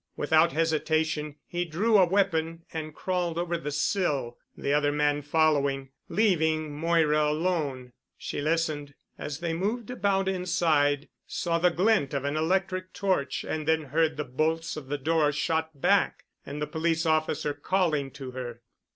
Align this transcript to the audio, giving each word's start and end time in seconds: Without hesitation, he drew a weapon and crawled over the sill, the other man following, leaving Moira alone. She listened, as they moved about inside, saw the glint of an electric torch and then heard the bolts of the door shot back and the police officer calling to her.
Without 0.17 0.51
hesitation, 0.51 1.35
he 1.45 1.63
drew 1.63 1.99
a 1.99 2.07
weapon 2.07 2.63
and 2.73 2.95
crawled 2.95 3.37
over 3.37 3.55
the 3.55 3.69
sill, 3.69 4.39
the 4.57 4.73
other 4.73 4.91
man 4.91 5.21
following, 5.21 5.89
leaving 6.09 6.75
Moira 6.75 7.29
alone. 7.29 7.93
She 8.17 8.41
listened, 8.41 8.95
as 9.19 9.41
they 9.41 9.53
moved 9.53 9.91
about 9.91 10.27
inside, 10.27 11.07
saw 11.27 11.59
the 11.59 11.69
glint 11.69 12.15
of 12.15 12.23
an 12.25 12.35
electric 12.35 12.93
torch 12.93 13.43
and 13.43 13.67
then 13.67 13.83
heard 13.83 14.17
the 14.17 14.25
bolts 14.25 14.75
of 14.75 14.87
the 14.87 14.97
door 14.97 15.31
shot 15.31 15.79
back 15.79 16.23
and 16.47 16.59
the 16.59 16.65
police 16.65 17.05
officer 17.05 17.53
calling 17.53 18.09
to 18.09 18.31
her. 18.31 18.61